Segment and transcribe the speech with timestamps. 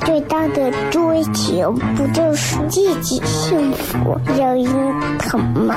[0.00, 4.66] 最大的追求不就是自己幸福、有人
[5.18, 5.76] 疼吗？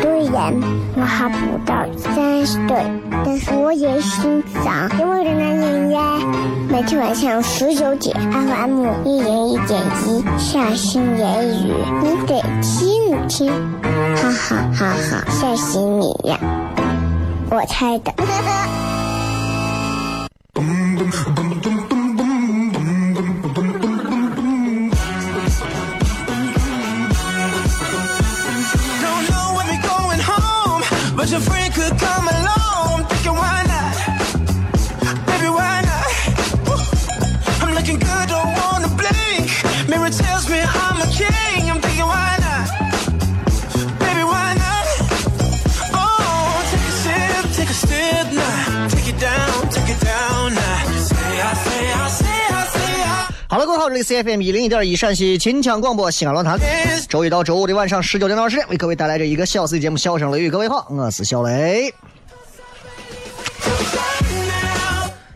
[0.00, 0.54] 虽然
[0.96, 2.84] 我还不到三十岁，
[3.24, 6.18] 但是我也心脏因为的男人呀。
[6.68, 13.52] 每天晚上十九点，FM 一人一点一，下心言语，你得听听，
[14.16, 16.38] 哈哈哈哈，吓死你呀！
[17.50, 18.12] 我猜的。
[53.92, 56.58] 这里 C F M 一零一点一陕西秦腔广播西安论坛，
[57.10, 60.48] 周一到周五的晚上十九点到二十点，为各位带来这一个小时的节目《笑声雷雨》。
[60.50, 61.92] 各位好，我是小雷。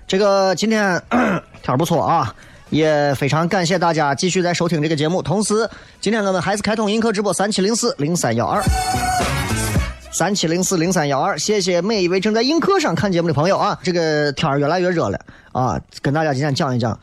[0.09, 2.35] 这个今天 天儿不错啊，
[2.71, 5.21] 也非常感谢大家继续在收听这个节目。
[5.21, 5.69] 同时，
[6.01, 8.63] 今天我们还是开通映客直播三七零四零三幺二。
[10.17, 13.79] 三七零四零三幺二，谢谢每一位正在映客上看节目的朋友啊！
[13.83, 15.21] 这个天儿越来越热了
[15.53, 16.99] 啊，跟大家今天讲一讲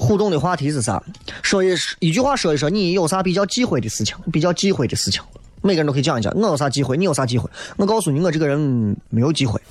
[0.00, 1.00] 互动的话题是啥？
[1.42, 1.68] 说一
[2.00, 4.16] 一句话说一说，你有啥比较忌讳的事情？
[4.32, 5.22] 比较忌讳的事情，
[5.62, 6.32] 每个人都可以讲一讲。
[6.34, 6.96] 我有啥忌讳？
[6.96, 7.48] 你有啥忌讳？
[7.76, 9.60] 我告诉你，我这个人没有忌讳。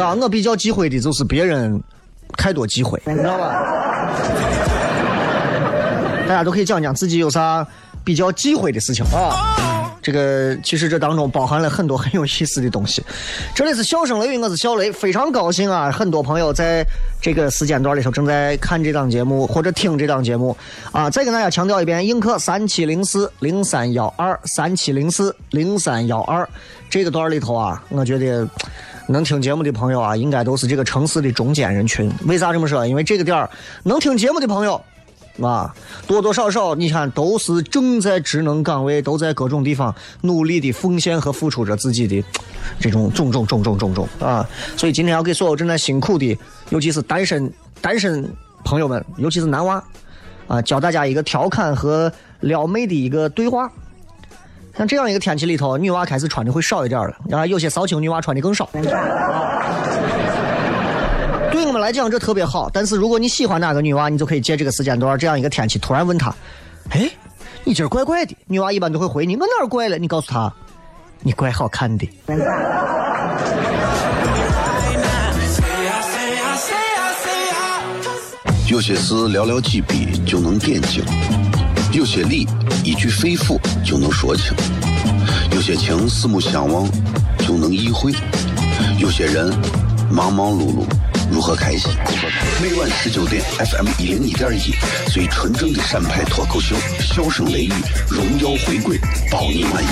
[0.00, 1.78] 啊，我比较忌讳的就是别人
[2.38, 3.62] 太多忌讳，你知道吧？
[6.26, 7.66] 大家都可以讲讲自己有啥。
[8.04, 13.02] 比较忌讳的事情啊，这个其实这当中包含了很多很有意思的东西。
[13.54, 15.90] 这里是笑声雷雨，我是小雷，非常高兴啊！
[15.90, 16.84] 很多朋友在
[17.20, 20.56] 这个时间段里头正在看这档节目或者听这档节目
[20.92, 21.10] 啊。
[21.10, 26.48] 再跟大家强调一遍，映客三七零四零三幺二三七零四零三幺二
[26.88, 28.48] 这个段里头啊，我觉得
[29.06, 32.10] 能听节目的朋友啊，应该都是这个城市的中间人群。
[32.26, 32.86] 为啥这么说？
[32.86, 33.48] 因为这个点儿
[33.82, 34.82] 能听节目的朋友。
[35.42, 35.74] 啊，
[36.06, 42.22] 多多少少，你看都是正在职能岗位，都在各种地方努力的奉献和付出着自己的
[42.78, 44.46] 这种种种种种种种啊！
[44.76, 48.28] 所以今天要给所有正在辛苦的，尤其是单身单身
[48.64, 49.82] 朋友们，尤其是男娃
[50.46, 53.70] 啊，教大家一个调侃和撩妹的一个对话。
[54.76, 58.68] 像这样一个天气里头，女娃开始穿的会少一点了，啊，有些骚情女娃穿的更少。
[61.60, 62.70] 对我们来讲，这特别好。
[62.72, 66.34] 但是如果你喜欢哪个女娃，你就可以借这个时间段，这样一个天气，突然问她
[66.88, 67.06] ：“哎，
[67.64, 70.50] 你今儿怪怪的。”女娃一般都会回你：“我哪儿怪了？”你告诉她
[71.20, 72.08] ：“你怪好看的。”
[78.66, 81.04] 有些事寥寥几笔就能点睛，
[81.92, 82.48] 有些理
[82.82, 84.56] 一句肺腑就能说清，
[85.52, 86.88] 有些情四目相望
[87.40, 88.14] 就能意会，
[88.98, 89.52] 有些人
[90.10, 90.86] 忙忙碌碌。
[91.30, 91.90] 如何开心？
[92.60, 94.74] 每晚十九点，FM 一零一点一，
[95.10, 97.72] 最纯正的陕派脱口秀，笑声雷雨，
[98.08, 98.98] 荣耀回归，
[99.30, 99.86] 包你满意。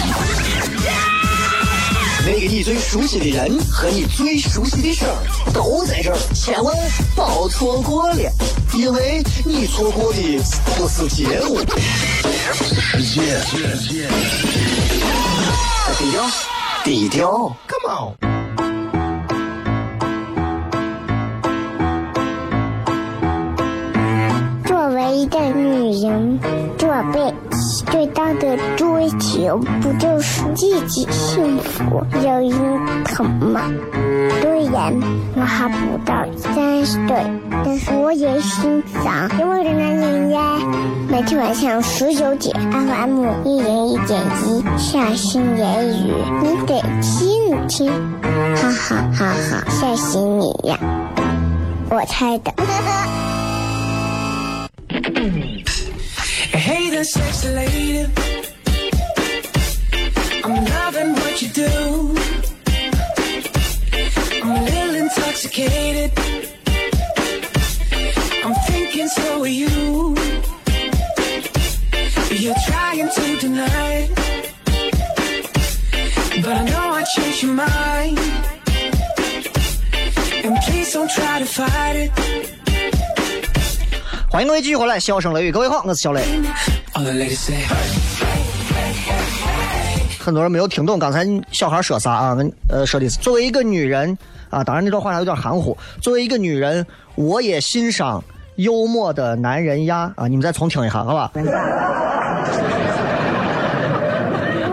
[2.26, 5.16] 那个你最熟悉的人和你最熟悉的事儿
[5.54, 6.76] 都在这儿，千万
[7.14, 8.30] 别错过了，
[8.74, 10.20] 因为你错过的
[10.76, 11.60] 不是节目，
[12.52, 13.38] 世界。
[15.96, 16.30] 低调，
[16.84, 18.27] 低调，Come on。
[25.10, 26.38] 一个女人，
[26.76, 27.34] 做背
[27.90, 33.62] 最大的追求不就是自己幸福、有人疼吗？
[34.40, 34.92] 虽然
[35.34, 37.16] 我还不到三十岁，
[37.64, 40.58] 但是我也心脏因为的男人呀。
[41.08, 46.12] 每天晚上十九点，FM 一人一点一，下心言语，
[46.42, 47.90] 你得听听，
[48.56, 50.78] 哈哈哈哈，吓死你呀！
[51.90, 52.52] 我猜的。
[57.97, 58.07] sexy lady.
[60.43, 62.15] I'm loving what you do.
[64.41, 66.11] I'm a little intoxicated.
[68.43, 70.15] I'm thinking so are you.
[72.31, 74.11] You're trying to deny it.
[76.41, 78.19] But I know I changed your mind.
[80.43, 82.11] And please don't try to fight it.
[84.29, 86.23] 欢迎各位继续回来，笑声雷雨，各位好，我是小雷。
[90.18, 92.36] 很多人没有听懂刚才小孩说啥啊？
[92.68, 94.18] 呃，说的是作为一个女人
[94.50, 95.76] 啊，当然那段话有点含糊。
[96.02, 96.84] 作为一个女人，
[97.14, 98.22] 我也欣赏
[98.56, 100.26] 幽默的男人呀啊！
[100.26, 101.30] 你们再重听一下，好吧？
[101.34, 101.42] 因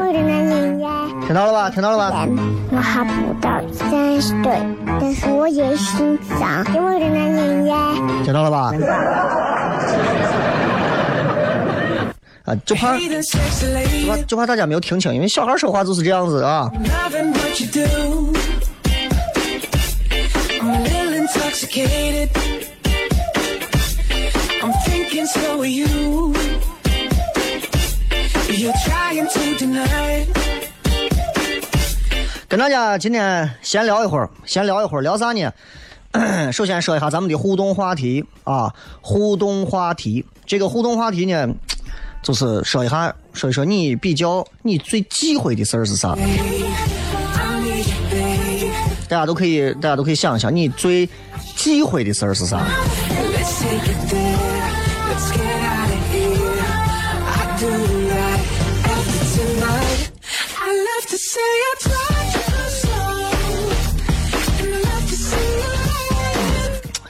[0.02, 1.08] 为的男人呀。
[1.26, 1.70] 听到了吧？
[1.70, 2.10] 听到了吧？
[2.12, 2.30] 然
[2.72, 4.44] 我还不到三十岁，
[5.00, 7.94] 但是我也欣赏幽默的男人呀。
[8.24, 8.74] 听到了吧？
[12.46, 16.72] 啊，就怕就怕就怕大家没有听清，因为小孩说话就是这样子啊。
[32.48, 35.52] 跟大家今天闲聊一会儿，闲聊一会儿，聊啥呢？
[36.54, 40.24] 首先说一下咱们的互动话题啊，互动话题。
[40.46, 41.50] 这个互动话题呢，
[42.26, 46.18] 就是说一下，说一说你比较你最忌讳的事儿是啥？
[49.08, 51.08] 大家都可以，大家都可以想一想，你最
[51.56, 52.66] 忌讳的事儿是啥？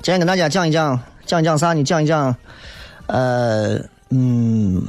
[0.04, 1.72] 今天跟大家讲一讲，讲一讲啥？
[1.72, 2.36] 你讲一讲，
[3.08, 3.80] 呃，
[4.10, 4.82] 嗯，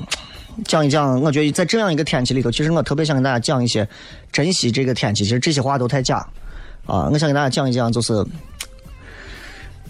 [0.64, 1.20] 讲一讲。
[1.22, 3.88] 我觉得在这样一个天气里头，其实我特别想跟大家讲一些
[4.30, 5.24] 珍惜这个天气。
[5.24, 6.18] 其实这些话都太假
[6.86, 7.08] 啊！
[7.12, 8.24] 我想跟大家讲一讲，就是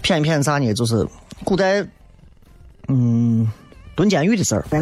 [0.01, 0.73] 骗一骗啥呢？
[0.73, 1.05] 就是
[1.43, 1.85] 古代，
[2.87, 3.47] 嗯，
[3.95, 4.65] 蹲监狱的事儿。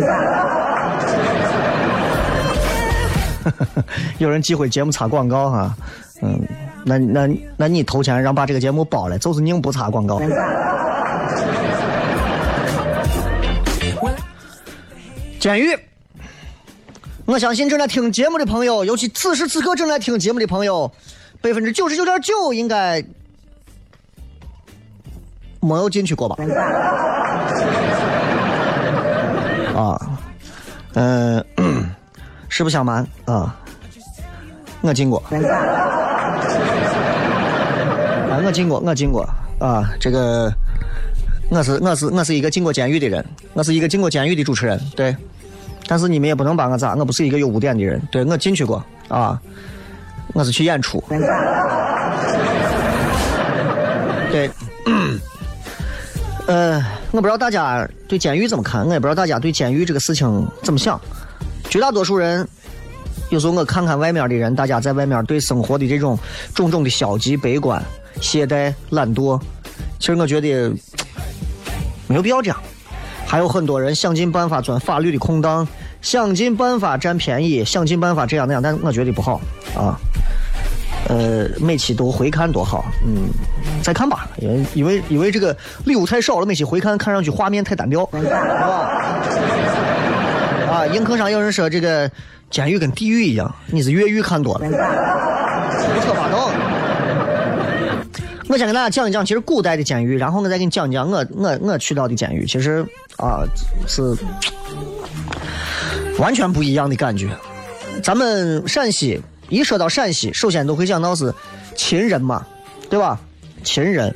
[4.17, 5.75] 有人忌讳节目插广告哈，
[6.21, 6.41] 嗯，
[6.83, 7.27] 那那
[7.57, 10.19] 那你投钱让把这个节目包了，就是宁不插广告。
[15.45, 15.77] 监狱，
[17.25, 20.91] 我相信正在听节目的朋友，尤其此时此刻正在听节目的朋友，
[21.39, 23.05] 百分之九十九点九应该
[25.61, 26.35] 没有进去过吧？
[29.77, 30.01] 啊，
[30.95, 31.45] 嗯、
[32.49, 33.55] 实不相瞒啊，
[34.81, 35.19] 我进过。
[35.19, 35.29] 啊，
[38.43, 39.21] 我进过，我进过
[39.59, 40.51] 啊，这个
[41.51, 45.15] 我是我是我是一个进过监狱的人，我是一个进过监狱的主持人，对。
[45.87, 49.39] 但是你们也不能把我咋，我不是一个有污点的人，对我进去过啊，
[50.33, 51.03] 我是去演出，
[54.31, 54.49] 对。
[56.47, 56.79] 呃，
[57.09, 61.01] 我不知道大家对监狱怎么看，我也不知道大家对监狱这个事情怎么想。
[61.71, 62.47] 绝大多数人，
[63.29, 66.15] 有时候我看看外面的人，大家在外面对生活的这种
[66.53, 67.83] 种种的消极、悲观、
[68.21, 69.41] 懈怠、懒惰，
[69.97, 70.71] 其实我觉得
[72.07, 72.57] 没有必要这样。
[73.25, 75.67] 还有很多人想尽办法钻法律的空档，
[76.01, 79.41] 想尽办法占便宜，想尽办法这样那样，但我觉得不好
[79.75, 79.97] 啊。
[81.07, 83.29] 呃，每期都回看多好，嗯，
[83.83, 88.37] 再看吧，因为因为因为这个礼物太少了，每期回看看上去画面太单调，是吧？
[90.71, 92.09] 啊，映客上有人说这个
[92.49, 96.24] 监狱跟地狱一样，你是越狱看多了，胡说八道。
[98.47, 102.85] 我先跟大家讲一讲，其实古代的监狱，然后我再给你讲讲我我我去到的监狱，其实
[103.17, 103.43] 啊
[103.87, 104.15] 是
[106.19, 107.29] 完全不一样的感觉。
[108.03, 111.33] 咱们陕西一说到陕西，首先都会想到是
[111.75, 112.45] 秦人嘛，
[112.89, 113.19] 对吧？
[113.63, 114.13] 秦人，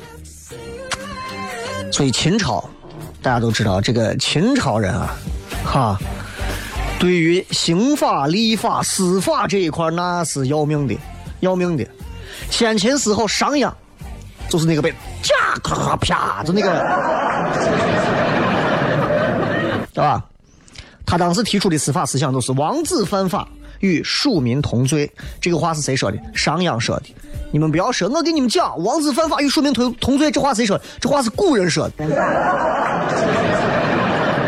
[1.92, 2.64] 所以秦朝
[3.22, 5.16] 大家都知道，这个秦朝人啊，
[5.66, 6.00] 哈，
[7.00, 10.96] 对于刑法、立法、司法这一块那是要命的，
[11.40, 11.84] 要命的。
[12.52, 13.74] 先秦时候商鞅
[14.50, 16.70] 就是那个被啪咔啪就那个，
[19.94, 20.22] 对吧？
[21.06, 23.48] 他当时提出的司法思想就是王子犯法
[23.80, 25.12] 与庶民同罪。
[25.42, 26.18] 这个话是谁说的？
[26.36, 27.06] 商鞅说的。
[27.52, 30.84] 你们不要说，我给你们讲，王子犯法与庶民同同罪，这话谁说的？
[31.00, 31.98] 这话是古人说的。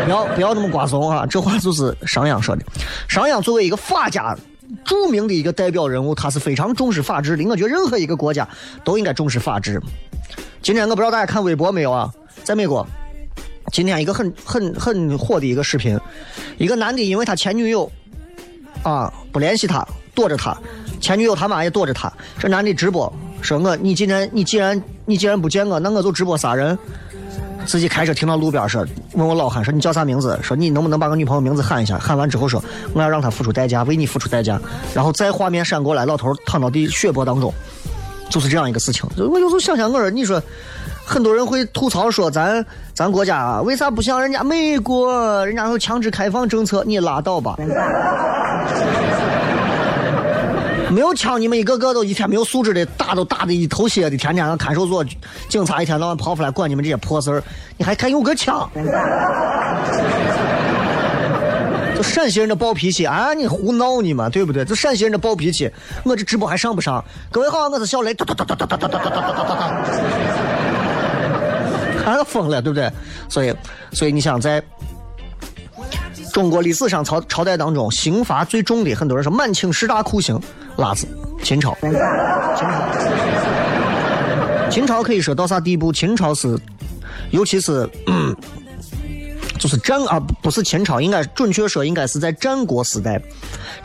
[0.04, 1.26] 不要不要那么瓜怂啊！
[1.26, 2.64] 这话就是商鞅说的。
[3.08, 4.36] 商鞅作为一个法家，
[4.84, 7.44] 著名的一个代表人物，他是非常重视法治的。
[7.44, 8.48] 我觉得任何一个国家
[8.84, 9.80] 都应该重视法治。
[10.62, 12.12] 今天我不知道大家看微博没有啊？
[12.44, 12.86] 在美国，
[13.72, 15.98] 今天一个很很很火的一个视频，
[16.58, 17.90] 一个男的因为他前女友
[18.82, 20.56] 啊不联系他，躲着他，
[21.00, 22.12] 前女友他妈也躲着他。
[22.38, 26.78] 这男的直播说我你今天你既然你既然不见我，那我就直播杀人。
[27.66, 30.38] 自己开车停到路边说，问我老汉说你叫啥名字？
[30.42, 31.98] 说你能不能把我女朋友名字喊一下？
[31.98, 34.60] 喊完之后说我要让她付出代价，为你付出代价。
[34.94, 37.52] 然后再画面闪过来，老头躺到地血泊当中，
[38.28, 39.08] 就是这样一个事情。
[39.16, 40.42] 我有时候想想，我说你说，
[41.04, 42.64] 很多人会吐槽说咱
[42.94, 45.44] 咱国家为啥不像人家美国？
[45.46, 47.56] 人家有强制开放政策，你拉倒吧。
[50.92, 55.02] 没有枪，你们一个个都一天没有素质的，打都打的一头血的，天天让看守所
[55.48, 57.42] 警察一天到晚跑出来管你们这些破事儿，
[57.78, 58.68] 你还敢有个枪？
[61.96, 63.32] 就陕西人的暴脾气啊！
[63.32, 64.64] 你胡闹你嘛，对不对？
[64.64, 65.70] 就陕西人的暴脾气，
[66.04, 67.02] 我这直播还上不上？
[67.30, 69.82] 各位好，我是小雷，哒哒哒哒哒哒哒哒哒哒哒哒，
[72.04, 72.90] 看都疯了，对不对？
[73.28, 73.54] 所以，
[73.92, 74.62] 所以你想在。
[76.32, 80.40] 中国历史上朝朝代当中刑罚最重的，很多人说满清十大酷刑，
[80.76, 81.06] 辣子，
[81.42, 81.76] 秦朝。
[84.70, 85.92] 秦朝，可以说到啥地步？
[85.92, 86.58] 秦朝是，
[87.30, 87.88] 尤其是，
[89.58, 93.20] 就是战啊，不是秦朝，应该准确说应该是在战国时代，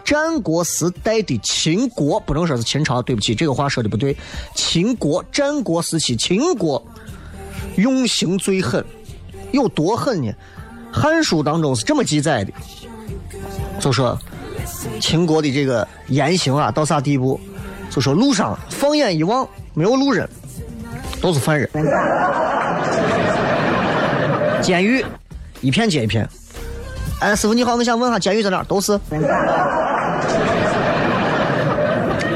[0.03, 4.15] 战国时代的秦国，不能说是秦朝，对不起，这个话说的不对。
[4.55, 6.81] 秦国战国时期，秦国
[7.75, 8.83] 用刑最狠，
[9.51, 10.31] 有多狠呢？
[10.99, 12.53] 《汉书》当中是这么记载的，
[13.79, 14.17] 就说
[14.99, 17.39] 秦国的这个严刑啊，到啥地步？
[17.89, 20.27] 就说路上放眼一望，没有路人，
[21.21, 21.69] 都是犯人。
[24.61, 25.03] 监狱
[25.61, 26.27] 一片接一片。
[27.19, 28.63] 哎，师傅你好，我想问下监狱在哪？
[28.63, 28.99] 都是。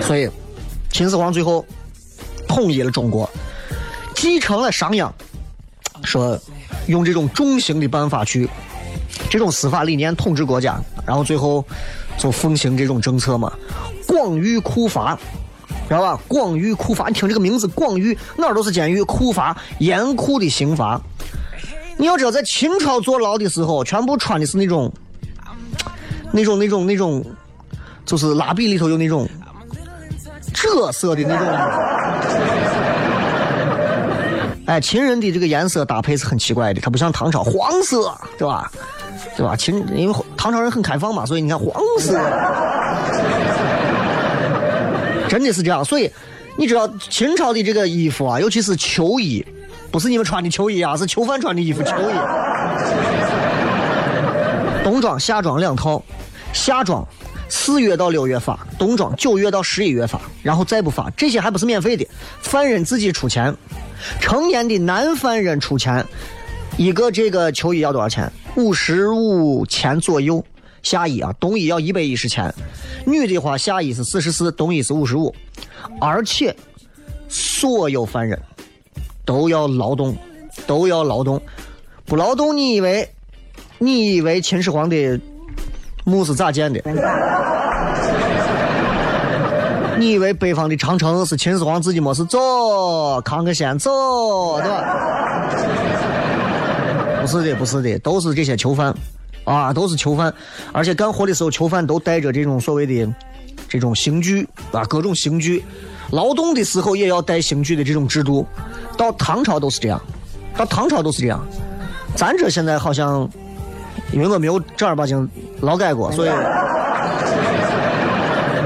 [0.02, 0.30] 所以，
[0.92, 1.66] 秦始皇最后
[2.48, 3.30] 统一了中国，
[4.16, 5.12] 继承了商鞅，
[6.04, 6.40] 说。
[6.88, 8.50] 用这种重刑的办法去，
[9.30, 11.64] 这种司法理念统治国家，然后最后
[12.18, 13.52] 就奉行这种政策嘛，
[14.08, 15.18] 广狱酷罚，
[15.88, 16.20] 知道吧？
[16.28, 21.02] 广狱酷罚，你听这个名字，广狱哪儿都是监狱，酷罚严酷的刑罚。
[21.98, 24.92] 你要知道，在秦朝坐牢的时候，全部穿的是那种、
[26.32, 27.26] 那种、那种、那种，
[28.06, 29.28] 就是蜡笔里头有那种
[30.54, 31.48] 赭色的那种。
[34.68, 38.72] 哎，秦人的这个颜色搭配是很奇怪的，它不像唐朝黄色，对吧？
[39.38, 39.56] 对吧？
[39.56, 42.14] 秦因为唐朝人很开放嘛，所以你看黄色，
[45.30, 45.84] 真的是这样。
[45.84, 46.12] 所以
[46.58, 49.46] 你知道秦朝的这个衣服啊，尤其是秋衣，
[49.90, 52.14] 不是你们穿的秋衣啊，是囚犯穿的衣服秋衣。
[54.84, 56.04] 冬装、夏装两套，
[56.52, 57.08] 夏装
[57.48, 62.06] 四月到六月发，冬装九月到十一月发，然后再不发，这些还不是免费的，
[62.42, 63.56] 犯人自己出钱。
[64.20, 66.06] 成年的男犯人出钱，
[66.76, 68.30] 一个这个秋衣要多少钱？
[68.62, 70.44] 五十五钱左右。
[70.84, 72.54] 夏衣啊，冬衣要一百一十钱。
[73.06, 75.34] 女的话，夏衣是四十四，冬衣是五十五。
[76.00, 76.56] 而且，
[77.28, 78.40] 所有犯人
[79.26, 80.16] 都要劳动，
[80.66, 81.42] 都要劳动。
[82.06, 83.08] 不劳动，你以为
[83.80, 85.20] 你以为秦始皇的
[86.04, 86.82] 墓是咋建的？
[89.98, 94.98] 你以为北方的长城是秦始皇自己没事走，扛个先走，对吧？
[97.22, 98.94] 不是的，不是的，都是这些囚犯，
[99.44, 100.34] 啊，都是囚犯，
[100.72, 103.14] 而且干活的时候，囚犯都带着这种所谓的
[103.70, 105.64] 这种刑具啊，各种刑具，
[106.10, 108.46] 劳动的时候也要带刑具的这种制度，
[108.98, 110.02] 到唐朝都是这样，
[110.58, 111.46] 到唐朝都是这样，
[112.16, 113.30] 咱这现在好像，
[114.12, 115.30] 因为我没有正儿八经
[115.62, 116.32] 劳改过，所以。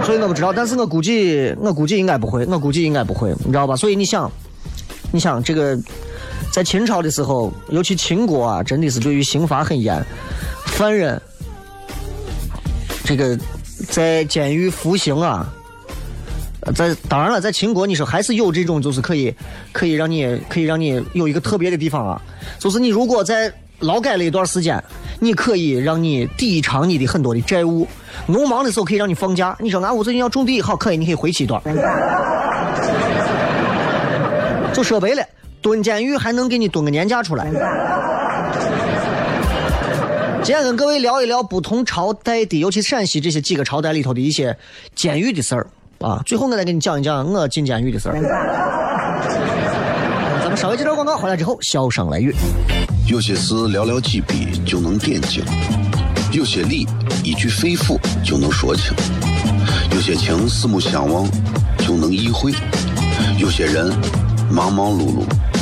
[0.03, 3.75] 所以我不知道，但是我估计，我估计应该不会，我估计应该不会，你知道吧？
[3.75, 4.31] 所以你想，
[5.11, 5.75] 你想这个，
[6.51, 10.03] 在秦朝的时候，尤其秦国啊，真的是对于刑罚很严，
[10.65, 11.21] 犯人
[13.03, 13.37] 这个
[13.89, 15.47] 在监狱服刑啊，
[16.73, 19.33] 在当然了，在秦国你说还是有这种，就是可以
[19.73, 22.21] 可以让你可以让你有一个特别的地方啊，
[22.57, 24.81] 就是你如果在劳改了一段时间，
[25.19, 27.85] 你可以让你抵偿你的很多的债务。
[28.25, 29.55] 农忙的时候可以让你放假。
[29.59, 31.61] 你说俺屋最近要种地，好，可以，你可以回去一段。
[34.73, 35.23] 就说白了，
[35.65, 37.47] 蹲监狱还能给你蹲个年假出来。
[40.43, 44.55] 今天跟各位聊一聊不同朝代的，尤其陕西这些几个朝代里头的一些
[44.93, 45.65] 监狱的事儿
[46.01, 46.21] 啊。
[46.23, 48.13] 最后我再给你讲一讲我进监狱的事儿。
[50.43, 52.31] 咱们稍微接点广告，回来之后笑声来语。
[53.07, 55.43] 有些事寥寥几笔就能点睛，
[56.31, 56.85] 有些理
[57.23, 58.93] 一句肺腑就能说清，
[59.95, 61.27] 有些情四目相望
[61.79, 62.53] 就能意会，
[63.39, 63.91] 有些人
[64.47, 65.23] 忙忙碌碌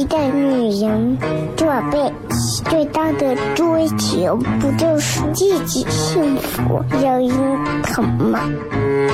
[0.00, 1.18] 一个女人，
[1.58, 7.28] 做辈子最大的追求不就是自己幸福、有人
[7.82, 8.40] 疼吗？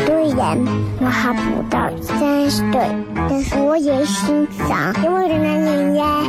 [0.06, 0.56] 虽然
[1.00, 2.88] 我还不到三十岁，
[3.28, 6.22] 但是我也心脏因为的男人呀，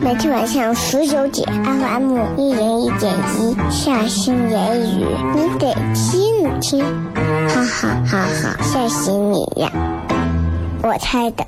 [0.00, 6.84] 每天晚上十九点，FM 一人一点一，下心言语，你得听听，
[7.48, 9.68] 哈哈哈哈，吓死你呀！
[10.84, 11.44] 我猜的。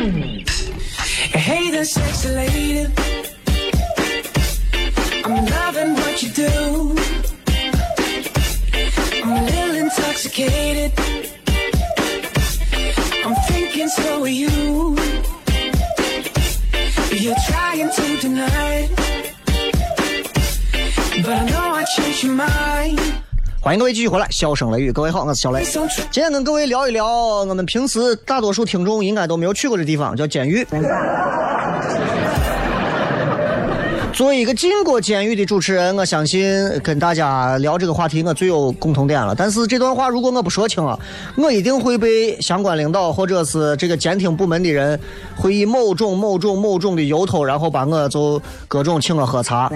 [0.00, 2.86] Hey there, sexy lady.
[5.24, 6.96] I'm loving what you do.
[9.22, 10.92] I'm a little intoxicated.
[13.26, 14.96] I'm thinking so are you.
[17.12, 18.90] You're trying to deny it.
[21.22, 23.20] But I know I changed your mind.
[23.62, 25.62] 欢迎各位继续回来，笑声雷雨，各位好，我是小雷。
[25.62, 30.66] 今天跟各位聊一聊我们平时大多数听众应该都没有去过的地方，叫监狱。
[34.14, 36.50] 作为一个进过监狱的主持人，我相信
[36.82, 39.34] 跟大家聊这个话题，我最有共同点了。
[39.34, 40.98] 但是这段话如果我不说清啊，
[41.36, 44.98] 我一定会被相关领导或者是这个监听部门的人，
[45.36, 49.70] 会以某种某种某种的由头，然后把我就各种请我喝茶。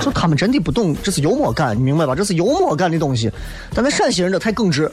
[0.00, 2.14] 就他们真的不懂，这是幽默感，你明白吧？
[2.14, 3.30] 这是幽默感的东西。
[3.74, 4.90] 但那陕西人这太耿直，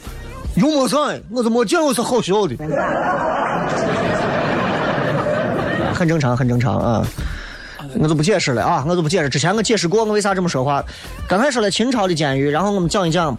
[0.56, 2.56] 幽默感，我怎么见过是好笑的？
[5.94, 7.06] 很正常，很正常啊。
[7.98, 9.28] 我就不解释了啊，我就不解释。
[9.30, 10.84] 之前我解释过，我为啥这么说话。
[11.26, 13.36] 刚才说了秦朝的监狱，然后我们讲一讲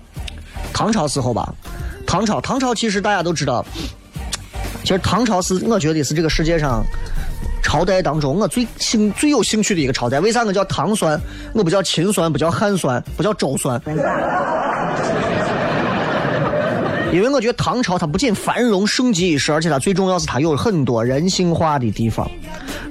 [0.73, 1.53] 唐朝时候吧。
[2.07, 3.63] 唐朝，唐朝其实大家都知道，
[4.81, 6.83] 其实唐朝是我觉得是这个世界上
[7.61, 10.19] 朝代当中我最兴最有兴趣的一个朝代。
[10.19, 11.19] 为啥我叫唐酸？
[11.53, 13.81] 我不叫秦酸，不叫汉酸，不叫周酸。
[17.11, 22.29] 因为我觉得唐朝它不仅繁荣盛极一时，而且它最重要是它有很多人性化的地方，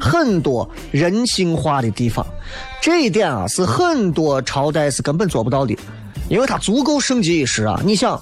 [0.01, 2.27] 很多人性化的地方。
[2.81, 5.77] 这一点啊，是很多朝代是根本做不到的，
[6.29, 7.81] 因为它足够盛极一时啊。
[7.85, 8.21] 你想，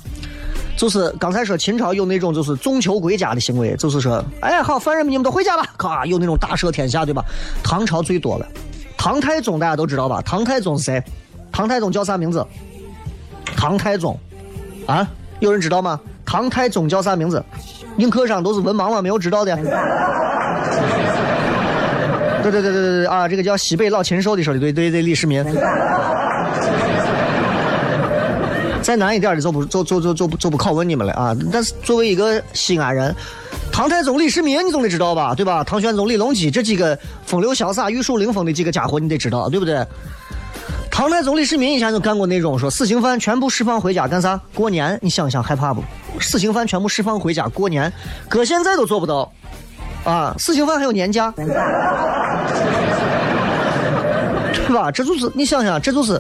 [0.77, 7.25] 就是刚才说秦朝有那种就是纵囚归家的行为，就是说，哎，好，犯人们你们都回家吧，咔，有那种大赦天下，对吧？
[7.63, 8.47] 唐朝最多了，
[8.97, 10.21] 唐太宗大家都知道吧？
[10.23, 11.03] 唐太宗是谁？
[11.53, 12.47] 唐太宗叫啥名字？
[13.57, 14.19] 唐太宗，
[14.87, 15.09] 啊？
[15.41, 16.01] 有人知道吗？
[16.25, 17.43] 唐太宗叫啥名字？
[17.99, 19.01] 映客上都是文盲吗？
[19.01, 19.57] 没有知道的。
[22.43, 23.27] 对对对对对对啊！
[23.27, 25.45] 这个叫西北老禽兽的说的对对对，李世民。
[28.83, 31.37] 再难一点的就不就就就就就不拷问你们了啊！
[31.51, 33.13] 但是作为一个西安人，
[33.77, 35.35] 唐太宗李世民你总得知道吧？
[35.35, 35.63] 对吧？
[35.63, 39.87] 唐玄宗李隆基这几个风流潇洒、玉树临风的几个家伙你得知道，对不对？
[40.91, 44.41] 唐太宗李世民以前就干过那种说死刑犯全部释放回家干啥？
[44.55, 45.85] 过年，你想想害怕不？
[46.19, 47.93] 死刑犯全部释放回家过年，
[48.31, 49.31] 搁现在都做不到
[50.05, 50.35] 啊！
[50.39, 51.45] 死刑犯还有年假， 对
[54.75, 54.91] 吧？
[54.91, 56.19] 这就是你想想，这就是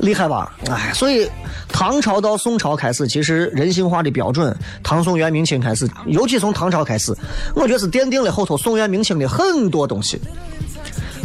[0.00, 0.54] 厉害吧？
[0.70, 1.26] 哎，所以
[1.72, 7.12] 唐朝到宋朝开始，其实人性化的标准，唐宋元明清开始，尤其从唐朝开始，
[7.54, 10.20] 我觉得是奠定了后头宋元明清的很多东西。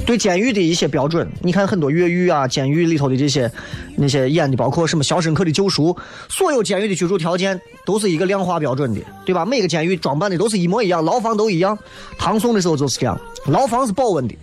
[0.06, 3.52] 对监狱的一些标准，你看很多越狱啊，监狱里头的这些
[3.98, 5.94] 那些演的，包括什么《肖申克的救赎》，
[6.30, 9.46] 所有监狱的居住条件都是一个量化标准的，对吧？
[9.46, 11.78] 每个监狱装扮的都是一模一样，牢房都一样。
[12.18, 14.36] 唐宋的时候就是这样，牢房是保温的，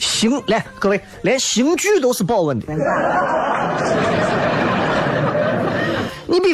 [0.00, 2.66] 刑来各位，连刑具都是保温的。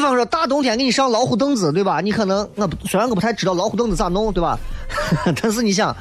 [0.08, 2.00] 方说大冬天给你上老虎凳子，对吧？
[2.00, 4.58] 你可能我虽然我不太知道老虎凳子咋弄，对吧？
[5.40, 5.94] 但是你想。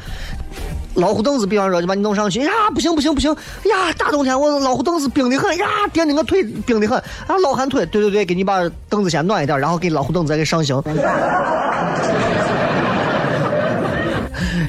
[0.96, 3.32] 老虎凳子，比方说就把你弄上去，呀，不行不行不行，
[3.66, 10.82] 呀，大冬天我老虎凳子冰的很，呀，垫的我腿冰的很，啊，老寒腿，对对对，给你把凳子先暖一点，然后给老虎凳子再给上行。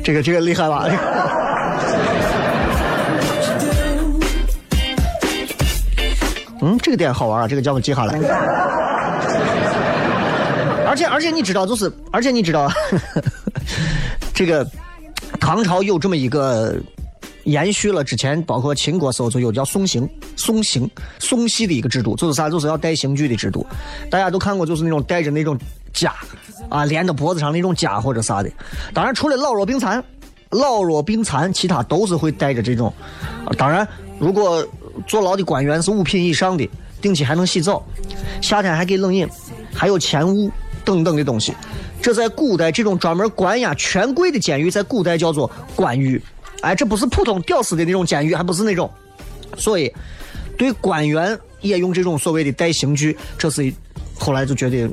[0.04, 0.84] 这个这个厉害吧？
[6.60, 8.67] 嗯，这个点好玩啊，这个叫我记下来。
[10.88, 12.70] 而且而且你知道，就是而且你知道，
[14.34, 14.66] 这个
[15.38, 16.74] 唐朝有这么一个
[17.44, 23.66] 延续了之前包括秦国时候就有叫送行、送行、送戏的一个制度，就是啥，就是要带刑具的制度。
[24.10, 25.58] 大家都看过，就是那种带着那种
[25.94, 26.10] 枷
[26.68, 28.50] 啊，连到脖子上那种枷或者啥的。
[28.92, 30.02] 当然，除了老弱病残，
[30.50, 32.92] 老弱病残，其他都是会带着这种。
[33.56, 33.86] 当然，
[34.18, 34.66] 如果
[35.06, 36.68] 坐牢的官员是五品以上的，
[37.00, 37.84] 定期还能洗澡，
[38.42, 39.28] 夏天还给冷饮，
[39.72, 40.50] 还有钱物
[40.88, 41.52] 等等的东西。
[42.00, 46.20] 这在古代这种专门关押权贵的监狱，在古代叫做官狱。
[46.62, 48.90] 哎，这不是普通屌丝的那种监狱，还不是那种。
[49.58, 49.92] 所以，
[50.56, 53.70] 对官员也用这种所谓的带刑具，这是
[54.18, 54.88] 后来就觉得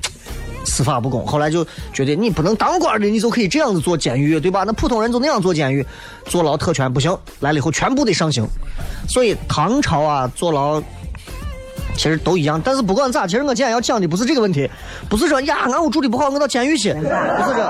[0.66, 4.64] 司法不公，后来就觉得你不能当官的，你就可以这样子做监狱，对吧？
[4.66, 5.86] 那普通人就那样做监狱，
[6.26, 8.46] 坐牢特权不行，来了以后全部得上刑。
[9.08, 10.82] 所以唐朝啊，坐牢
[11.98, 12.62] 其实都一样。
[12.64, 14.70] 但是不管咋，其实我今天要讲的不是这个问题，
[15.10, 17.08] 不是说呀，俺屋住的不好，我到监狱去，不是
[17.56, 17.70] 这。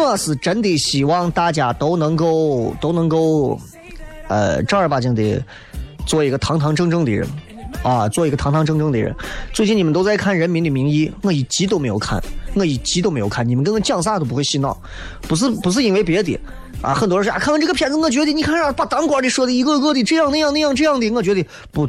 [0.00, 3.58] 我是真的希望大家都能够都能够，
[4.28, 5.42] 呃，正儿八经的
[6.06, 7.26] 做一个堂堂正正的人，
[7.82, 9.14] 啊，做一个堂堂正正的人。
[9.52, 12.22] 最近你们都在看《人民的名义》，我一集都没有看，
[12.54, 13.46] 我一集都没有看。
[13.46, 14.76] 你们跟我讲啥都不会洗脑，
[15.22, 16.38] 不是不是因为别的，
[16.80, 21.88] 啊，很多人说啊，看完这个片子，我觉得你看啥把当官的说的一个个的这样那样那样这样的，我觉得不，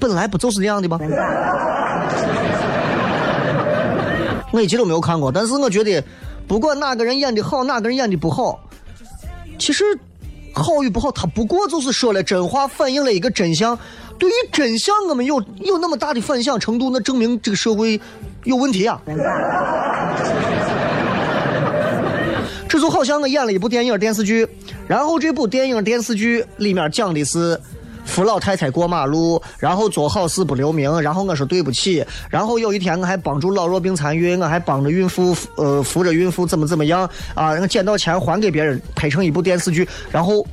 [0.00, 0.98] 本来不就是这样的吗？
[4.52, 6.02] 我一集都没有看过，但是我觉得，
[6.48, 8.58] 不管哪个人演的好，哪个人演的不好，
[9.58, 9.84] 其实
[10.54, 13.78] 好与不好，他不过就是说了真话，反映了一个真相。
[14.18, 18.00] 对于真相，我们有有那么大的反响程度，那证明这个社会
[18.44, 18.98] 有问题啊。
[22.76, 24.46] 这就好像我演了一部电影电视剧，
[24.86, 27.58] 然后这部电影电视剧里面讲的是
[28.04, 40.46] 扶老太太过马路，然后做好事不留名，然后我说对不起，然后有一天我还帮助老弱病残孕，我还帮着孕妇呃扶着孕妇怎么怎么样啊，我捡到钱还给别人，拍成一部电视剧，然后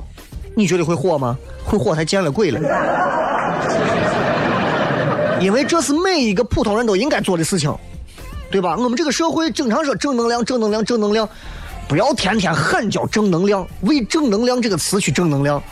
[0.56, 1.36] 你觉得会火吗？
[1.62, 2.58] 会火才见了鬼了。
[5.42, 7.70] 因为这是每一个普通人都应该做的事情，
[8.50, 8.76] 对吧？
[8.78, 11.28] 我们这个社会经常说正能量，正能量，正能量，
[11.88, 15.62] 不要天天喊叫正能量，为正能量这个词去正能量。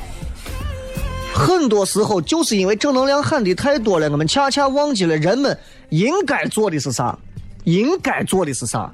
[1.35, 7.19] 很多时候就是因为正能量喊的太多了，我们恰恰忘记了人们应该做的是啥，
[7.65, 8.93] 应该做的是啥。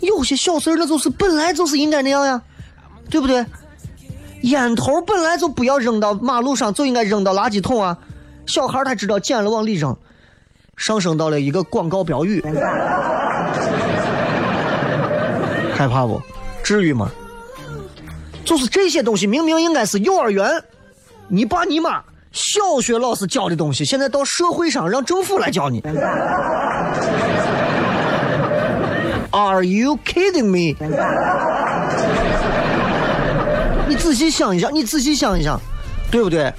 [0.00, 2.40] 有些小事儿那就是本来就是应该那样呀，
[3.10, 3.44] 对不对？
[4.42, 7.96] 烟头本来就不要扔到马路上，就应该扔到垃圾桶啊。
[8.46, 9.96] 小孩他知道捡了往里扔，
[10.76, 12.42] 上升到了一个广告标语，
[15.82, 16.22] 害怕不？
[16.62, 17.10] 至于吗？
[18.44, 20.62] 就是这些东西明明应该是幼儿园，
[21.26, 25.82] 你爸你妈小学老师教的东西，现在到社会上让政府来教你。
[29.32, 30.76] Are you kidding me？
[33.88, 35.60] 你仔细想一想，你仔细想一想，
[36.12, 36.52] 对不对？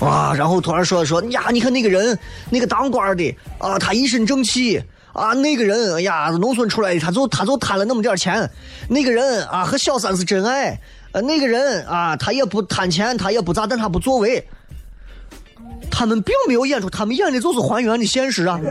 [0.00, 2.18] 哇，然后突然说说呀，你看那个人，
[2.50, 8.50] 那个当官的啊，他一身正气啊，那个人，哎呀，农村出来的，他就他就贪了那么点钱，
[8.88, 10.80] 那个人啊和小三是真爱，
[11.12, 14.46] 呃，那个人啊，他也不贪钱，他也不咋，但他不作为。
[15.90, 18.58] 他们并没有演出，他们演的就是还原的现实啊。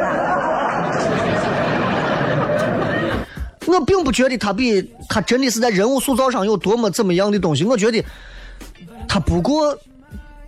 [3.67, 8.03] 我并不觉得他比他真的是在人物塑造上有多么怎么样的东西，我觉得
[9.07, 9.77] 他不过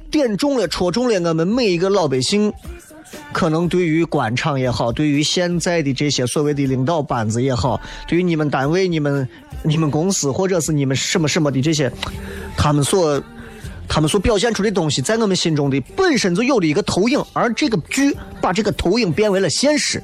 [0.10, 2.52] 点中了、戳中了我们每一个老百姓，
[3.32, 9.28] 可能对于官场也好，对于现在的这些所谓的领导班子也好，对于你们单位、你们、
[9.64, 11.92] 你们公司或者是你们什么什么的这些，
[12.58, 13.22] 他们所
[13.88, 20.02] 他们所表现出的东西，在我们心中的本身就有了一个投影，而这个剧把这个投影变为了现实，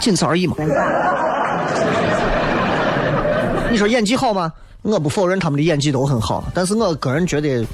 [0.00, 0.56] 仅此而已嘛。
[3.70, 4.52] 你说演技好吗？
[4.82, 7.66] 我不否认他们的演技都很好，但是我个人觉得，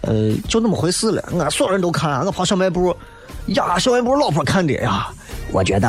[0.00, 1.24] 呃，就那么回事了。
[1.32, 2.92] 我所有人都看，我跑小卖部，
[3.46, 5.08] 呀，小卖部老婆看的呀，
[5.50, 5.88] 我觉得，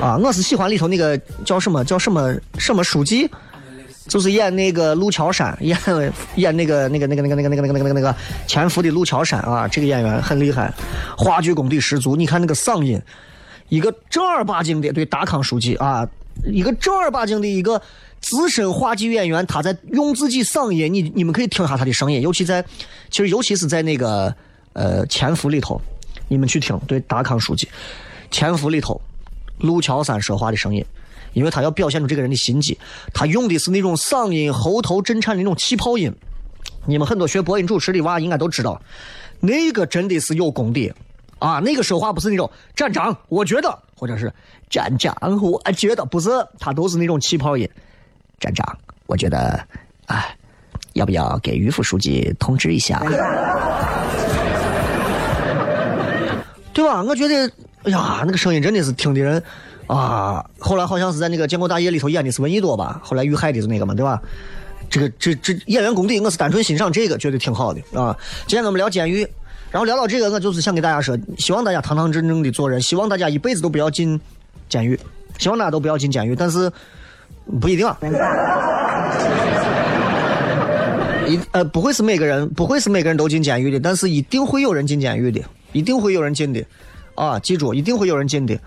[0.00, 3.28] 啊，我是喜欢里头那个叫什么叫什么什么书记，
[4.06, 5.76] 就是演那个陆桥山，演
[6.36, 8.14] 演那个那个那个那个那个那个那个那个那个
[8.46, 10.72] 潜伏的陆桥山啊，这个演员很厉害，
[11.16, 12.14] 话剧功底十足。
[12.14, 13.00] 你看那个嗓音，
[13.68, 16.06] 一个正儿八经的对达康书记啊，
[16.44, 17.80] 一个正儿八经的一个
[18.20, 22.64] 资深话剧演员，他在用自己嗓音，你你们可以听下他的声音，尤其在，
[23.10, 24.34] 其实尤其是在那个
[24.72, 25.80] 呃《潜伏》里头，
[26.28, 27.66] 你们去听，对达康书记，
[28.30, 29.00] 《潜伏》里头，
[29.58, 30.84] 陆桥山说话的声音。
[31.34, 32.76] 因为他要表现出这个人的心机，
[33.12, 36.12] 他用的是那种嗓音喉头震颤的那种气泡音。
[36.86, 38.80] 你们很多学播音主持的娃应该都知道，
[39.38, 40.92] 那个真的是有功底
[41.38, 41.60] 啊！
[41.60, 44.32] 那个说话不是那种站长，我觉得，或者是
[44.70, 47.68] 站长，我觉得不是，他都是那种气泡音。
[48.40, 49.60] 站长，我觉得，
[50.06, 50.26] 啊，
[50.92, 53.02] 要不要给于副书记通知一下？
[56.72, 57.02] 对吧？
[57.02, 57.50] 我觉得，
[57.82, 59.42] 哎呀，那个声音真的是听的人
[59.88, 60.44] 啊。
[60.58, 63.00] 后来好像是在那个《建国大业》里头演的是闻一多吧？
[63.02, 64.22] 后来遇害的是那个嘛，对吧？
[64.88, 68.16] 这个这这演员功底，我是单纯欣赏这个，觉得挺好的啊。
[68.46, 69.26] 今天我们聊监狱，
[69.70, 74.18] 然后聊到这个，我就是想给大家说，希望大家堂堂正正的做人，希望大家一辈子都不要进
[74.68, 74.98] 监狱，
[75.38, 76.72] 希望大家都不要进监狱，但是
[77.60, 77.98] 不一定啊。
[81.26, 85.40] 一呃，不会是每个人，不会是每个人都进监狱的，但是一定会有人进监狱的，
[85.72, 86.64] 一定会有人进的，
[87.14, 88.58] 啊，记住，一定会有人进的。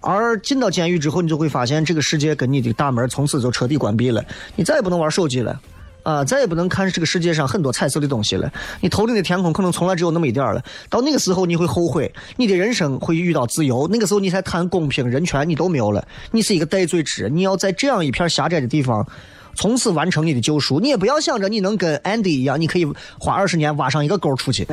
[0.00, 4.22] 而进到监狱之后，你就会发现这个世界跟你的大门从此就彻底关闭了，
[4.56, 5.58] 你再也不能玩手机了，
[6.02, 8.50] 啊，再也不能看这个世界上很多彩色的东西了。
[8.80, 10.62] 你头顶的天空可能从来只有那么一点儿了。
[10.90, 13.88] 到那个时候，你会后悔，你的人生会遇到自由。
[13.90, 16.06] 那个时候，你才谈公平、人权，你都没有了。
[16.30, 19.06] 你是一个戴罪之人，你要在这样一片狭窄的地方，
[19.54, 20.80] 从此完成你的救赎。
[20.80, 22.86] 你也不要想着你能跟 Andy 一样，你可以
[23.18, 24.66] 花二十年挖上一个沟出去。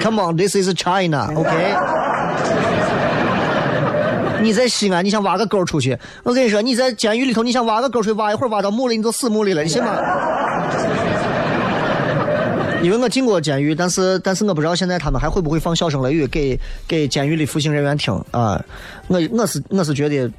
[0.00, 2.03] Come on, this is China, OK？
[4.44, 5.98] 你在西安，你想挖个沟出去？
[6.22, 9.96] 我跟你说，你在监狱里头，你想挖个沟出去，挖一会儿挖到墓里，你就死墓里了，你信吗？
[12.82, 18.62] 因为我进过监狱，但是但是我不知道现在他们还会不会放笑声雷雨给给监狱里服刑人员听啊？
[19.06, 20.30] 我我是我是觉得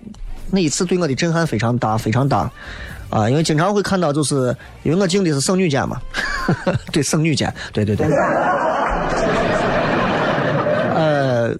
[0.52, 2.48] 那一次对我的震撼非常大，非常大
[3.10, 3.28] 啊！
[3.28, 6.00] 因为经常会看到，就是因为我进的是省女监嘛，
[6.94, 8.06] 对省女监，对对对。
[10.94, 11.52] 呃，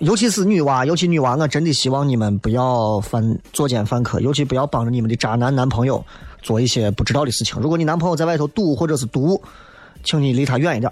[0.00, 6.02] 尤其是女娃，尤其女娃，我真的希望你们不要犯作奸犯科，尤其不要帮着你们的渣男男朋友
[6.40, 7.60] 做一些不知道的事情。
[7.60, 9.38] 如果你男朋友在外头赌或者是毒，
[10.02, 10.90] 请你离他远一点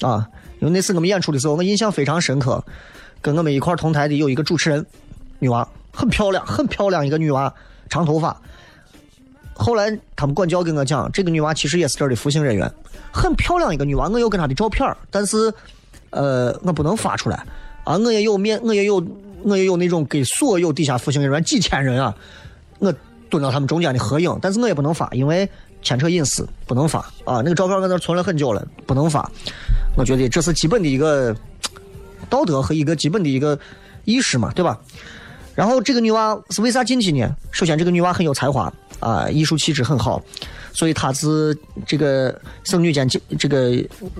[0.00, 0.26] 啊！
[0.60, 2.64] 因为那次我们演出的时候，我印象非常深刻，
[3.20, 4.84] 跟我们一块同台的有一个主持人，
[5.40, 7.52] 女娃很漂亮，很漂亮一个女娃，
[7.90, 8.34] 长头发。
[9.52, 12.72] 后来他们管教跟我讲，这个女娃其实也是这儿的服刑人员，
[13.12, 15.52] 很漂亮一个女娃，我有跟她的照片但是。
[16.10, 17.44] 呃，我不能发出来
[17.88, 17.96] 啊！
[17.96, 19.02] 我也有面，我也有，
[19.44, 22.14] 我也有那种给所有底下服刑人员几千人啊，
[22.80, 22.94] 我
[23.30, 25.48] 蹲到他们中间的合影，但是我也不能发，因为
[25.80, 27.40] 牵扯隐私，不能发啊！
[27.42, 29.30] 那个照片我那存了很久了，不能发。
[29.96, 31.34] 我觉得这是基本的一个
[32.28, 33.58] 道德和一个基本的一个
[34.04, 34.78] 意识嘛，对吧？
[35.54, 37.34] 然后这个女娃是为啥进去呢？
[37.52, 38.70] 首先，这个女娃很有才华
[39.00, 40.22] 啊，艺术气质很好，
[40.74, 43.74] 所以她是这个省女监监这个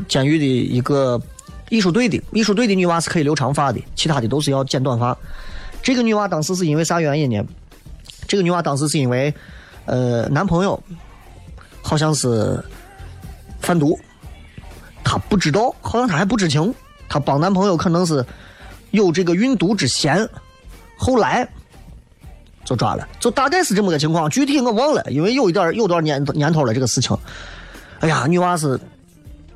[0.09, 1.21] 监狱的一个。
[1.69, 5.17] 艺术队的艺术队的女娃是可以留长发的，其他的都是要剪短发。
[5.83, 7.45] 这个女娃当时是因为啥原因呢？
[8.27, 9.33] 这个女娃当时是因为，
[9.85, 10.83] 呃，男朋友
[11.83, 12.63] 好像是
[13.61, 13.99] 贩毒，
[15.05, 16.75] 她不知道，好像她还不知情，
[17.09, 18.25] 她帮男朋友可能是
[18.91, 20.29] 有这个运毒之嫌，
[20.97, 21.49] 后来
[22.65, 27.17] 就抓了，就大概是这么个情况，具体我忘了，因为有一点有段年年头了这个事情。
[28.01, 28.79] 哎呀，女娃是。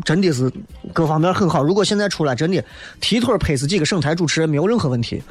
[0.04, 0.50] 真的是
[0.92, 1.62] 各方面很好。
[1.62, 2.64] 如果现在出来，真的
[3.00, 5.22] 踢腿拍死几个省台主持人没有任何问题。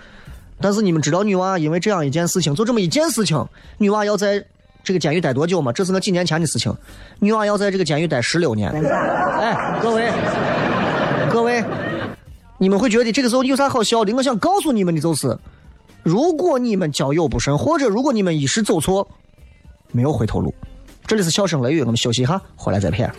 [0.60, 3.44] 但是你们知道女娃因为这样一件事情，就这么一件事情，
[3.80, 4.46] 女娃要在
[4.84, 5.74] 这个监狱待多久吗？
[5.74, 6.72] 这是我几年前的事情。
[7.20, 8.72] 女娃要在这个监狱待十六年。
[8.72, 10.12] 哎，各位，
[11.32, 11.64] 各位，
[12.60, 14.14] 你们会觉得这个时候有啥好笑的？
[14.14, 15.36] 我想告诉你们的就是，
[16.04, 19.08] 如果你们交友不慎，或者如果你们一时走错，
[19.92, 20.54] 没有回头路。
[21.08, 23.12] 这里是笑声雷雨，我们休息一下，回来再片。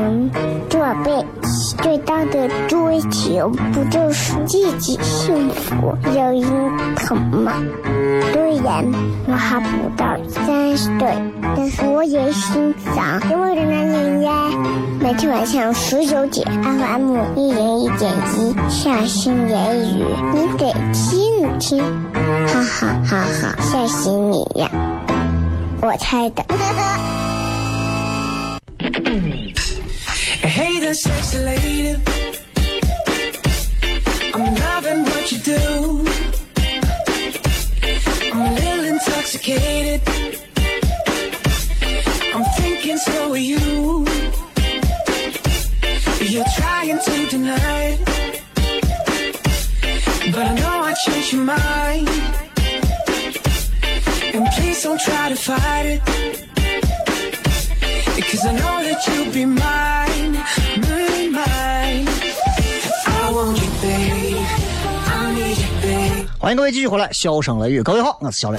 [0.00, 0.30] 人
[0.68, 1.24] 做辈
[1.82, 6.42] 最大的追求，不就是自己幸福、有人
[6.96, 7.52] 疼吗？
[8.32, 8.84] 虽然
[9.26, 11.14] 我还不到三十岁，
[11.56, 14.32] 但是我也心脏因为的男人呀。
[15.00, 20.04] 每天晚上十九点，FM 一人一点一，下心言语，
[20.34, 21.82] 你得听听，
[22.46, 24.68] 哈哈哈哈，吓死你呀！
[25.80, 26.44] 我猜的。
[30.42, 31.96] Hey, the sex lady.
[66.66, 68.58] 位继续回来，笑声雷雨，各位好，我是小雷。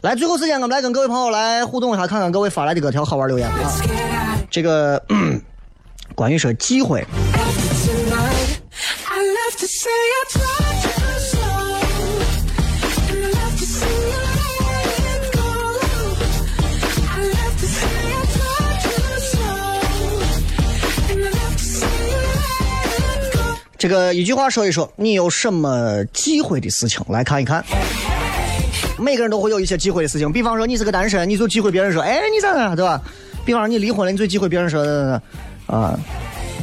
[0.00, 3.70] 来，最后时间我们来跟各位朋友来互动一下，看看各位发来的各条好玩留言啊。
[4.50, 5.38] 这个嗯
[6.14, 7.06] 关于说机会，
[23.84, 27.62] 这个一句话说一说，你有什么忌讳的事情来看一看。
[28.98, 32.98] 每个人都会有一些忌讳的事情，比方说你是个单身，你就忌讳别人说，哎，你咋咋，对吧？
[33.44, 34.80] 比方说你离婚了，你最忌讳别人说，
[35.66, 36.00] 啊，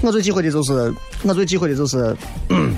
[0.02, 2.18] 我最忌讳的就是，我最忌讳的就是
[2.50, 2.74] I'm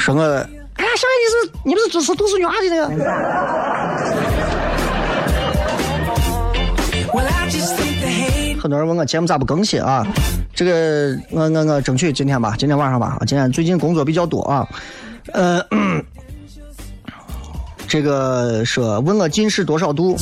[0.00, 2.88] 说我，哎呀，小妹，你是你不是主持都市女孩的那个
[8.58, 10.06] 很多人问我节目咋不更新啊？
[10.56, 14.66] 这个我我我争取今天吧，今天晚上吧，今天最近工作比较多啊。
[15.34, 15.62] 呃，
[17.86, 20.16] 这个说问我近视多少度？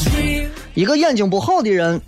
[0.74, 2.00] 一个眼睛不好的人，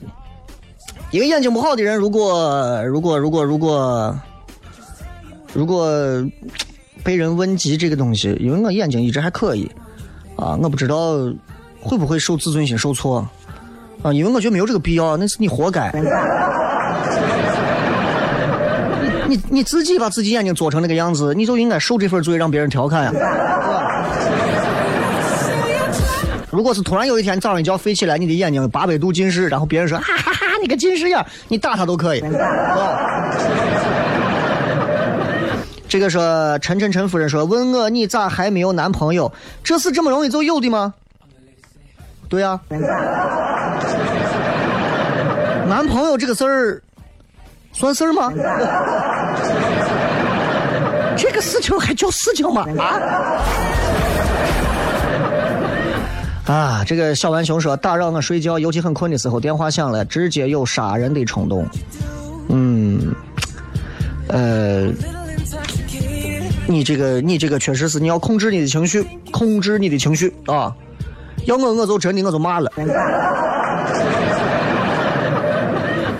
[1.13, 4.21] 一个眼睛不好的人，如果如果如果如果
[5.53, 5.89] 如果
[7.05, 9.71] 被人问及这个东西，因为我眼睛一直还可以
[10.35, 11.15] 啊，我不知道
[11.81, 13.19] 会不会受自尊心受挫
[14.03, 15.93] 啊，因为我觉得没有这个必要，那是你活该。
[19.49, 23.13] 你自己把自己眼睛做成那个样子，你就应该受这份罪，让别人调侃呀、
[26.51, 32.23] 如果是突然有一天早上一觉飞起来，你的眼睛八百度近视，然后别人说哈哈哈，你个近视眼，你打他都可以。
[35.89, 39.33] 这个说陈陈陈夫人说问我你咋还没有男朋友？
[39.63, 40.93] 这是这么容易就有的吗？
[42.29, 42.59] 对呀、
[45.69, 46.83] 男朋友这个事儿
[47.73, 48.33] 算事儿吗？
[51.17, 52.67] 这个事情还叫事情吗？
[56.47, 56.53] 啊？
[56.53, 61.67] 啊，这个小浣熊说打扰我睡觉，尤其很困的时候，电话响了，直接有杀人的冲动。
[62.49, 63.13] 嗯，
[64.29, 64.89] 呃，
[66.69, 70.73] 你这个你这个确实是你要控制你的情绪，控制你的情绪啊！
[71.47, 72.71] 要我我就真的我就骂了。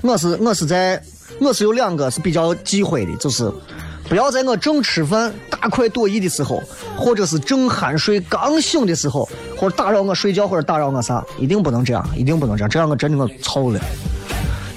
[0.03, 1.01] 我是我是在
[1.39, 3.49] 我是有两个是比较忌讳的，就是
[4.09, 6.63] 不要在我正吃饭大快朵颐的时候，
[6.95, 13.79] 或者是正酣睡刚醒的时候，或者打扰我睡觉，或者打扰我啥，一定不能这样，一定不能这样，这样我真的我操了，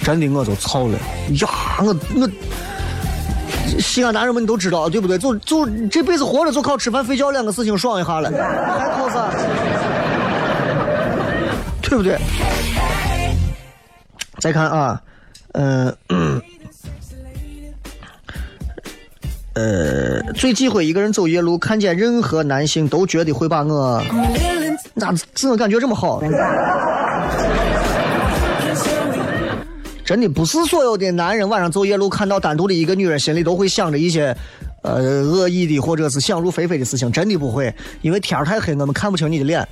[0.02, 1.48] 真的我就操了呀！
[1.80, 2.28] 我我
[3.78, 5.16] 西安男人们你都知道对不对？
[5.16, 9.30] 就就这辈子活着就靠吃饭睡觉两个事情爽一下了，还靠啥？
[11.82, 12.18] 对不对？
[14.40, 15.00] 再看啊，
[15.52, 15.94] 呃，
[19.54, 24.00] 呃，最忌讳一个人走夜路，看见任何男性都觉得会把我，
[24.96, 26.22] 咋自我感觉这么好？
[30.04, 34.36] 真的不是所有的男人晚上走夜路看到单独的一个女人，心里都会想着一些，
[34.82, 39.66] 呃，恶意的或者是想入非非的事情，真的不会，因为天太黑，我们看不清你的脸。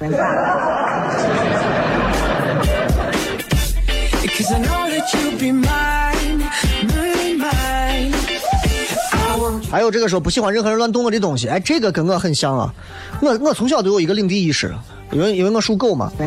[9.71, 12.73] 还有这个说不喜欢任何人乱动我的东西，哎，这个跟我很像啊。
[13.21, 14.75] 我我从小都有一个领地意识，
[15.13, 16.11] 因为因为我属狗嘛，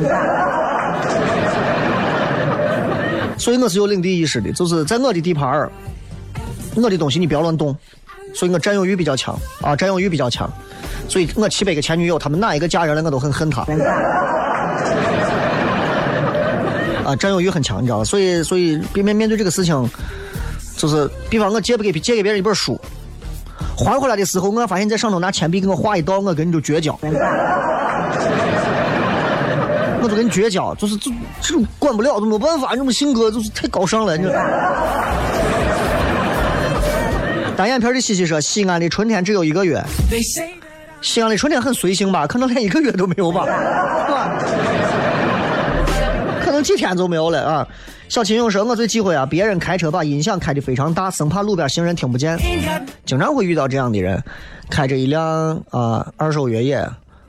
[3.38, 5.72] 所以我是有领地意识的，就是在我的地盘儿，
[6.76, 7.76] 我的东西你不要乱动，
[8.34, 10.48] 所以我占有欲比较强啊，占有欲比较强，
[11.10, 13.66] 所以我七百个前女友，她们哪一个嫁人了，我都很恨她。
[17.04, 18.04] 啊，占有欲很强，你知道吧？
[18.04, 19.90] 所以，所以面面面对这个事情，
[20.78, 22.80] 就是比方我借不给借给别人一本书，
[23.84, 26.98] 还回来的时候，我发现你在上头拿铅笔给我画一道，我跟你就绝交，
[30.02, 34.28] 我就跟你绝交，就是就这种管不了，就没办法，这种性格就是太高尚了，你。
[37.58, 39.84] 单眼皮的西西说，西安的春天只有一个月
[41.02, 42.28] 西安的春天很随性吧？
[42.28, 44.38] 可能连一个月都没有吧，是吧？
[46.64, 47.68] 几天就没有了啊！
[48.10, 52.38] 小秦勇说：“我最忌讳啊，别人开车把音响开得非常大，生怕路边行人听不见。
[53.06, 54.22] 经常会遇到这样的人，
[54.70, 56.86] 开着一辆啊、二手越野，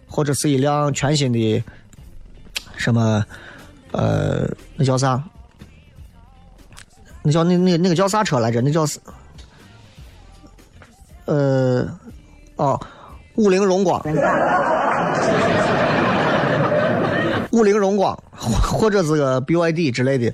[0.09, 1.63] 或者是一辆全新的
[2.77, 3.25] 什么
[3.93, 5.23] 呃，那叫啥？
[7.23, 8.61] 那叫那那那个叫啥车来着？
[8.61, 8.99] 那叫是
[11.27, 11.89] 呃
[12.57, 12.81] 哦，
[13.37, 14.03] 五菱荣光，
[17.53, 20.33] 五菱荣光， 或者是个 BYD 之类的，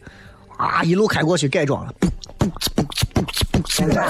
[0.57, 2.09] 啊，一路开过去改装了，噗
[2.39, 2.83] 噗噗
[3.15, 4.01] 噗噗噗噗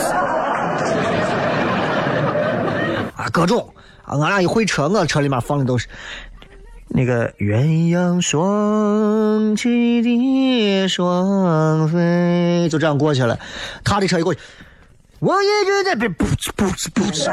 [3.16, 3.68] 啊，各种
[4.04, 5.88] 啊，俺俩一回车，我车里面放的都是
[6.88, 13.38] 那个鸳鸯双栖的双飞，就这样过去了。
[13.84, 14.40] 他的车一过去，
[15.18, 17.30] 我一直在别噗呲噗呲噗呲，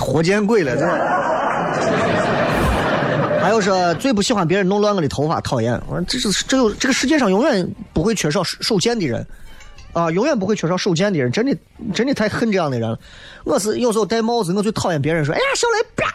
[0.00, 0.86] 活见鬼了，这。
[3.44, 5.78] 还有说最不喜欢别人弄乱我的头发，讨厌。
[5.86, 9.26] 我说这是这有这个世界上永远不会缺少手手贱的人，
[9.92, 11.30] 啊，永远不会缺少手贱的人。
[11.30, 11.54] 真的
[11.92, 12.98] 真的太恨这样的人了。
[13.44, 16.10] 我是有时候戴帽子，我最讨厌别人说：“哎呀，小雷，啪，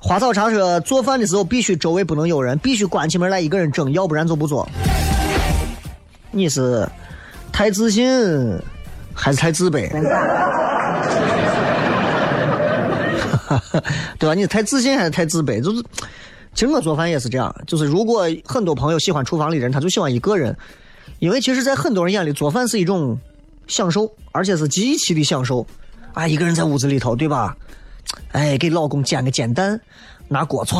[0.00, 4.68] 花草茶说，做饭的时候必须周围不能有人，必须关起门来一个人蒸，要不然就不做。
[6.38, 6.88] 你是
[7.52, 8.08] 太自信
[9.12, 9.90] 还是太自卑？
[14.18, 14.34] 对吧？
[14.34, 15.60] 你太自信还是太自卑？
[15.60, 15.82] 就是，
[16.54, 17.54] 其实我做饭也是这样。
[17.66, 20.56] 就是如果很多朋友喜欢厨房里人，他就喜欢一个人，
[21.18, 23.18] 因为其实，在很多人眼里，做饭是一种
[23.66, 25.66] 享受，而且是极其的享受。
[26.12, 27.56] 啊，一个人在屋子里头，对吧？
[28.32, 29.80] 哎，给老公煎个煎蛋，
[30.28, 30.78] 拿锅歘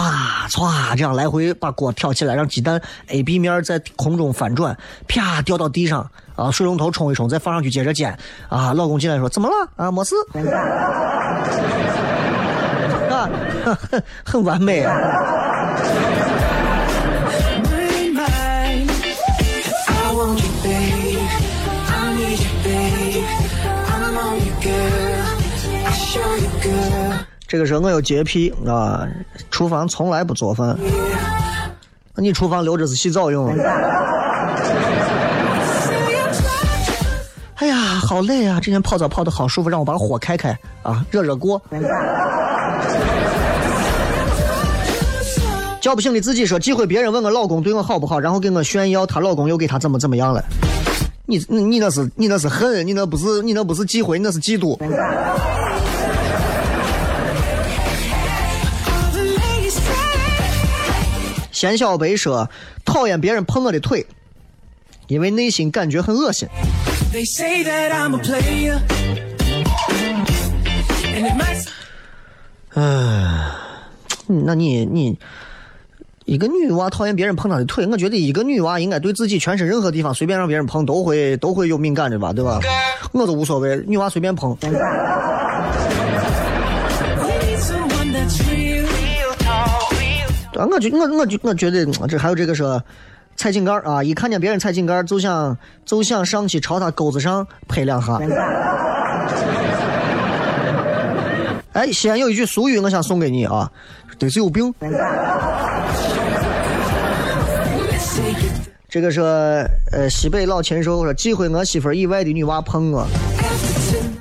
[0.48, 4.76] 歘这样来回把锅挑起来，让鸡蛋 A、B 面在空中翻转，
[5.06, 8.16] 啪掉到地上，啊，水龙头冲一冲，再放上去接着煎。
[8.48, 9.54] 啊，老公进来说怎么了？
[9.76, 10.14] 啊，没事。
[13.10, 13.28] 啊，
[14.24, 14.94] 很完美啊。
[27.48, 29.08] 这个时候我有洁癖啊，
[29.50, 30.78] 厨房从来不做饭。
[32.14, 33.48] 你厨房留着是洗澡用？
[37.54, 38.60] 哎呀，好累啊！
[38.62, 40.50] 今天泡澡泡的好舒服，让我把火开开
[40.82, 41.60] 啊，热热锅。
[45.80, 50.44] 叫不醒的自己说，忌讳别人问我老公对我好不好，然后给我炫耀她老公又给她怎么怎么样了。
[51.24, 54.76] 你你你那是你那是恨，你那不是你那不是忌讳，你那是嫉妒。
[61.58, 62.48] 咸小白说，
[62.84, 64.06] 讨厌别人碰我的腿，
[65.08, 66.48] 因为内心感觉很恶心。
[72.74, 73.50] 嗯，
[74.44, 75.18] 那你你
[76.26, 82.60] 一个女娃讨厌别人碰她的腿，我觉得一个女娃应该对自己全身任何地方随便让别人碰都会都会有敏感的吧，对吧？
[83.10, 84.56] 我都无所谓，女娃随便碰。
[90.58, 92.82] 啊，我觉我我觉我觉得这还有这个说
[93.36, 98.18] 踩井盖儿啊，一看见别人踩井盖儿就想就想上去朝他钩子上拍两下。
[101.74, 103.70] 哎，西安有一句俗语，我想送给你啊，
[104.18, 104.74] 得是有病。
[108.88, 109.24] 这个说，
[109.92, 113.02] 呃，西北老禽兽说忌讳我媳妇儿以外的女娃碰我。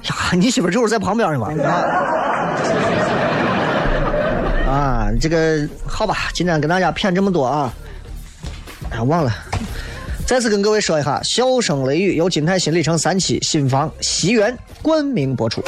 [0.03, 1.51] 呀，你媳妇儿这会儿在旁边呢吧？
[5.20, 7.74] 这个好吧，今天跟大家谝这么多啊，
[8.89, 9.34] 哎，忘了。
[10.26, 15.63] 再次跟各位说一下，《笑声雷雨》由金泰新里程三期新房西园冠名播出。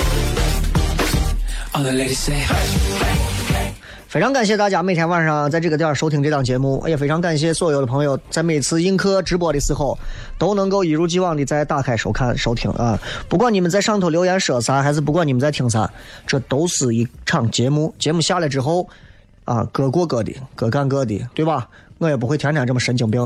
[4.10, 9.95] 非常感谢大家每天晚上在这个点儿收听这档节目，也非常感谢所有的朋友在每次映客直播的时候
[10.38, 13.00] 都能够一如既往的在打开收看收听啊！
[13.30, 15.89] 不管你们在上头留言说啥，还是不管你们在听啥，
[16.26, 17.93] 这都是一场节目。
[18.00, 18.89] 节目下来之后
[19.50, 21.68] 啊，各过各的，各干各的，对吧？
[21.97, 23.26] 我也不会天天这么神经病。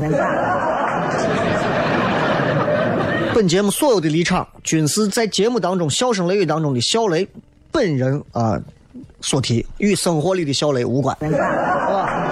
[3.34, 7.28] 本节目所有的立场均是在节目当中笑声雷雨当中的笑雷
[7.70, 8.58] 本人啊
[9.20, 12.30] 所提，与生活里的笑雷无关，好吧？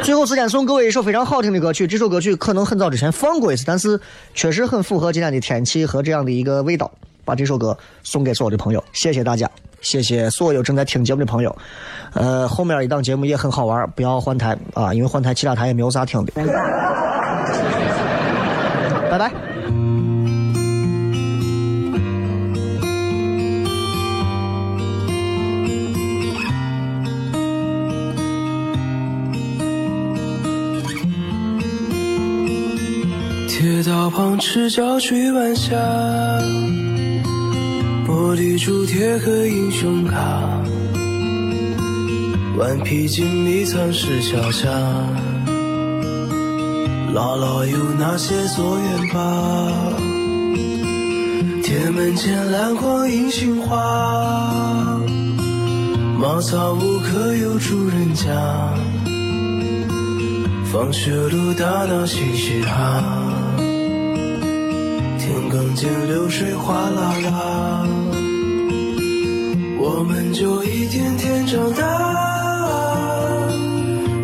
[0.02, 4.00] 最后时间送各位一首非常好听的歌曲，这首歌曲可能很早之前放过一次，但是
[4.32, 6.90] 确实很符合今天的天气和这样的一个味道。
[7.26, 9.50] 把这首歌送给所有的朋友，谢谢大家，
[9.80, 11.56] 谢谢所有正在听节目的朋友，
[12.14, 16.32] 呃，后面一档节目也很好玩，不要换台啊，因为换台其他台也没有啥听的。
[19.08, 19.30] 拜拜。
[33.48, 35.74] 铁道旁赤脚追晚霞。
[38.36, 40.20] 玻璃珠贴个英雄卡，
[42.58, 44.68] 顽皮筋迷藏石桥下，
[47.14, 49.72] 姥姥有那些作业吧？
[51.62, 55.00] 铁门前篮筐银杏花，
[56.20, 58.28] 茅草屋可有住人家？
[60.70, 63.02] 放学路打闹嘻嘻哈，
[63.56, 67.86] 田埂间流水哗啦啦，
[69.88, 71.80] 我们就一天天长大，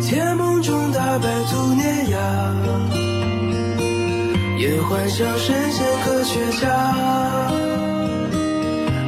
[0.01, 2.17] 甜梦中大白兔碾压，
[4.59, 6.67] 也幻想神仙科学家，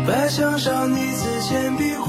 [0.08, 2.05] 白墙上泥字铅笔画。